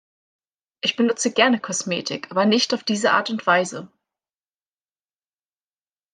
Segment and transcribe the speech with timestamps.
[0.83, 3.91] Ich benutze gerne Kosmetik, aber nicht auf diese Art und Weise.